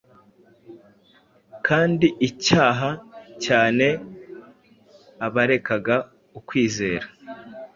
kandi 1.67 2.07
acyaha 2.27 2.89
cyane 3.45 3.87
abarekaga 5.25 5.95
ukwizera 6.39 7.07